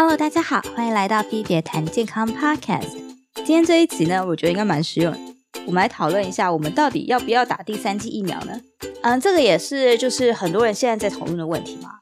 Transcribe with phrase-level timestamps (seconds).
[0.00, 2.96] Hello，大家好，欢迎来到 Phoebe 谈健康 Podcast。
[3.34, 5.12] 今天这一集呢，我觉得应该蛮实用。
[5.66, 8.60] 我们来讨论一下，我们到底要不要打第三剂疫苗呢？
[9.02, 11.94] 嗯，这个也是就是很多人现在在讨论的问题嘛。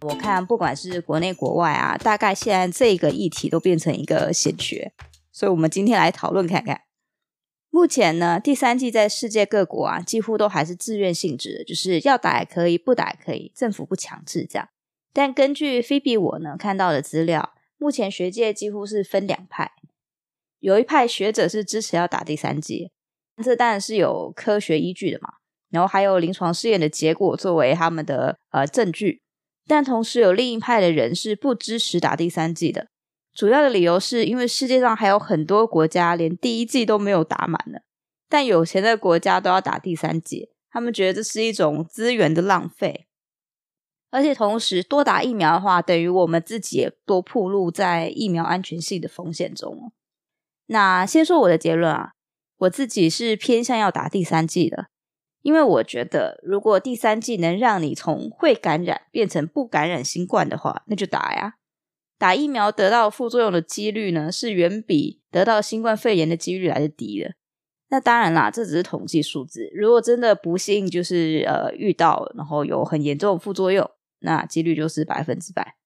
[0.00, 4.94] 我看不管是国内国外啊，大概现在这个议题都变成一个显学，
[5.30, 6.80] 所以我们今天来讨论看看。
[7.68, 14.66] 目前呢，第三剂在世界各国啊，几乎都还是自愿性质的，就是要打也可以，不打也可以，政府不强制这样。
[15.14, 19.70] 但根据菲比我呢看到的资料，目前学界几乎是分两派，
[20.58, 22.90] 有一派学者是支持要打第三剂，
[23.42, 25.34] 这当然是有科学依据的嘛，
[25.70, 29.22] 然后还有临床试验的结果作为他们的呃证据。
[29.66, 32.88] 但同时有另一派的人是不支持打第三剂的，
[33.32, 37.78] 主要的理由是因为世界上还有很多国家连第一剂都没有打满呢，
[38.28, 43.06] 但有钱的国家都要打第三剂，他们觉得这是一种资源的浪费。
[44.14, 49.92] 而且同时，多打疫苗的话，等于我们自己也多暴露在疫苗安全性的风险中。
[50.66, 52.12] 那先说我的结论啊，
[52.58, 54.86] 我自己是偏向要打第三剂的，
[55.42, 61.54] 因为我觉得如果第三剂能让你从会感染变成不感染新冠的话，那就打呀。
[62.16, 67.34] 打疫苗得到副作用的几率呢，是远比得到新冠肺炎的几率来的低的。
[67.88, 69.68] 那当然啦，这只是统计数字。
[69.74, 73.90] 如果真的不幸就是呃遇到，然后有很严重的副作用。
[74.24, 75.76] 那几率就是百分之百。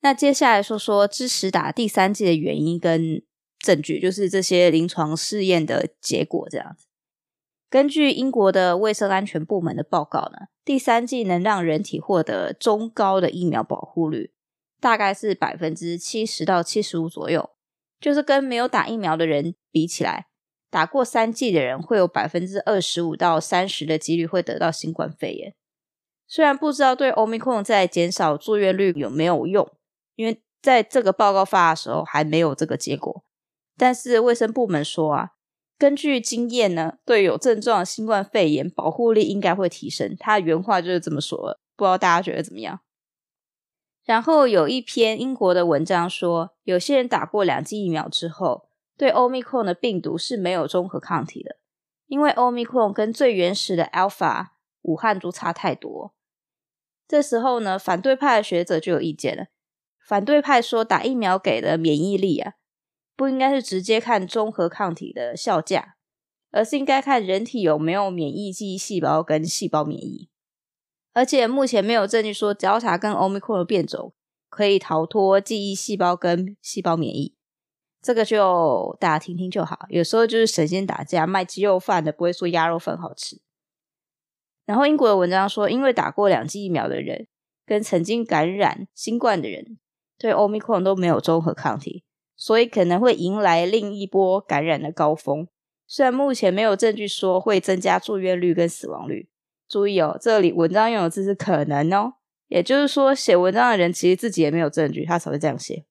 [0.00, 3.22] 那接下来说说支持打第三剂的原因跟
[3.58, 6.86] 证据，就是这些临床试验的结果这样子。
[7.68, 14.32] 根据英国的卫生安全部门的报告呢，第三剂能让人体获得中高的疫苗保护率，
[14.80, 17.50] 大概是百分之七十到七十五左右。
[17.98, 20.26] 就是跟没有打疫苗的人比起来，
[20.70, 25.54] 打过三剂的人会有百分之二十五到三十的几率会得到新冠肺炎。
[26.26, 29.70] 虽然不知道对 Omicron 在减少住院率有没有用，
[30.14, 33.24] 因为在这个报告发的时候还没有这个结果，
[33.76, 35.30] 但是卫生部门说啊，
[35.78, 40.16] 根据经验呢，对有症状的新冠肺炎保护力应该会提升。
[40.18, 42.80] 他原话就是这么说了，不知道大家觉得怎么样？
[44.04, 51.56] 然后有一篇英国的文章说，有些人打过两剂疫苗之后，对 Omicron 的病毒是没有中和抗体的，
[52.06, 54.46] 因为 Omicron 跟最原始的 Alpha
[54.86, 56.14] 武汉株差太多。
[57.06, 59.46] 这时候呢，反对派的学者就有意见了。
[60.04, 62.54] 反对派说，打疫苗给的免疫力啊，
[63.16, 65.96] 不应该是直接看中和抗体的效价，
[66.52, 70.28] 而是应该看人体有没有免疫记忆细胞跟细胞免疫。
[71.12, 74.14] 而且目前没有证据说 Delta 跟 Omicron 的变种
[74.48, 77.34] 可以逃脱记忆细胞跟细胞免疫。
[78.02, 79.86] 这个就大家听听就好。
[79.88, 83.40] 有时候就是神仙打架，卖鸡肉饭的不会说鸭肉饭好吃。
[84.66, 87.28] 然后英国的文章说，因为打过两剂疫苗的人
[87.64, 89.78] 跟曾经感染新冠的人
[90.18, 92.02] 对 Omicron 都没有中和抗体，
[92.36, 95.46] 所以可能会迎来另一波感染的高峰。
[95.86, 99.28] 虽然目前没有证据说会增加住院率跟死亡率，
[99.68, 102.14] 注意哦，这里文章用的字是可能哦，
[102.48, 105.84] 也就是说写文章的人其实自己也没有证据，他才会这样写。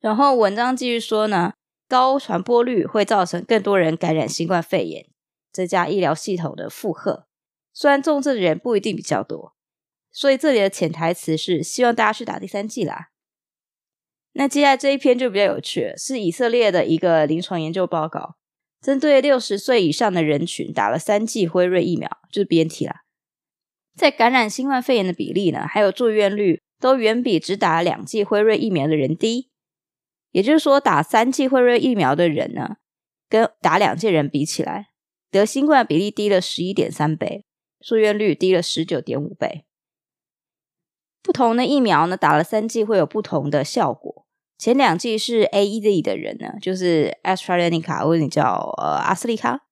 [0.00, 1.52] 然后文章继续说呢，
[1.88, 5.06] 高传播率会造成更多人感染新冠肺炎，
[5.52, 7.25] 增加医疗系统的负荷。
[7.78, 9.54] 虽然重症的人不一定比较多，
[10.10, 13.10] 所以这里的潜台词是希望大家去打第三剂啦。
[14.32, 18.36] 那接下来这一篇就比较有趣，是以色列的一个临床研究报告，
[18.80, 23.02] 针对六十岁以上的人群打了三剂辉瑞疫苗，就是 BNT 啦，
[23.94, 29.50] 在感染新冠肺炎的比例呢，还有住院率都远比只打两剂辉瑞疫苗的人低。
[30.30, 32.76] 也就是说，打三剂辉瑞疫苗的人呢，
[33.28, 34.88] 跟打两剂人比起来，
[35.30, 37.45] 得新冠的比例低了十一点三倍。
[37.86, 39.64] 住院率低了十九点五倍。
[41.22, 44.26] 不同的疫苗呢，打了三剂会有不同的效果。
[44.58, 49.68] 前两剂是 A E Z 的人呢，就是 AstraZeneca 或者你叫呃阿斯利卡。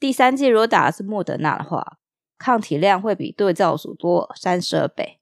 [0.00, 1.98] 第三剂如果打的是莫德纳的话，
[2.36, 5.20] 抗体量会比对照组多三十二倍。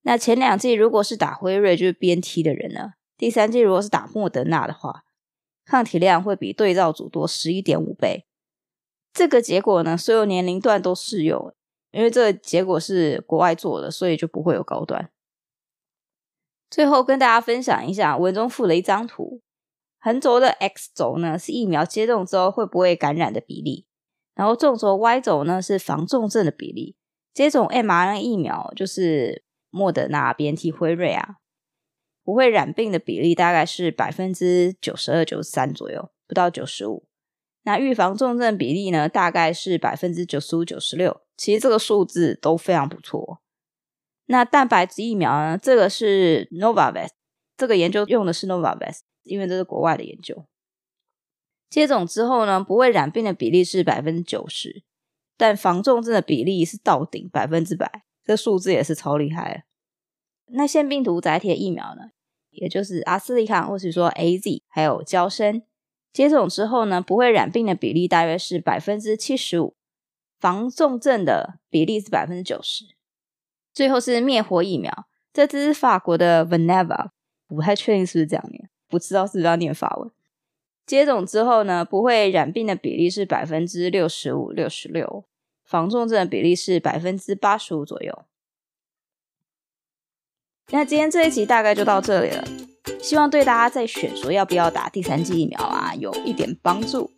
[0.00, 5.04] 那前两剂如果是打辉瑞就是 BNT 的人呢，第三剂如果是打莫德纳的话，
[5.66, 8.24] 抗体量会比对照组多十一点五倍。
[9.12, 11.54] 这个结果呢，所有年龄段都适用。
[11.92, 15.10] 因为这个结果是国外做的，所以就不会有高端。
[16.70, 19.42] 最后跟大家分享一下，文中附了一张图，
[20.00, 23.86] 横轴的 X 轴呢是疫苗接种之后会不会感染的比例，
[24.34, 26.96] 然后纵轴 Y 轴呢是防重症的比例。
[27.34, 31.36] 接种 mRNA 疫苗就是莫德纳、BNT、辉瑞啊，
[32.24, 37.06] 不会染病的比例大概是百分之九十二、九十三左右，不到九十五。
[37.64, 41.20] 那预防重症比例呢，大概是百分之九十五、九十六。
[41.42, 43.42] 其实这个数字都非常不错。
[44.26, 45.58] 那蛋白质疫苗呢？
[45.60, 47.08] 这个是 Novavax，
[47.56, 50.46] 这个研究用的是 Novavax，因为这是国外的研究。
[51.68, 54.84] 接种之后呢，不会染病的比例是百分之九十，
[55.36, 59.64] 但防重症的比例是到顶百分之百，这数字也是超厉害。
[60.46, 62.12] 那腺病毒载体的疫苗呢，
[62.50, 65.64] 也就是阿斯利康或是说 AZ，还有娇生，
[66.12, 69.74] 接种之后呢，不会染病的比例大约是百分之七十五，
[70.42, 72.84] 防重症的比例是百分之九十。
[73.72, 77.10] 最后是灭活疫苗，这支法国的 vaneva
[77.46, 80.10] 不太确定是不是这样念，不知道是不是要念法文。
[80.84, 85.24] 接种之后呢，不会染病的比例是百分之六十五、六十六，
[85.64, 88.24] 防重症的比例是百分之八十五左右。
[90.72, 92.44] 那今天这一集大概就到这里了，
[93.00, 97.12] 希望对大家在选说要不要打第三剂疫苗啊有一点帮助。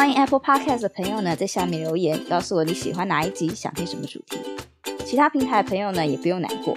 [0.00, 4.38] 欢迎 Apple Podcast 的朋友呢在下面留言，告诉我你喜欢哪一集，想听什么主题。
[5.04, 6.74] 其他平台的朋友呢也不用难过，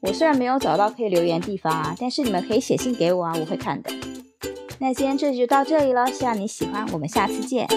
[0.00, 3.92] 我虽然没有找到可以留言地方啊，但是你们可以写信给我啊，我会看的。
[4.78, 7.68] 那今天这集就到这里了，希望你喜欢，我们下次见。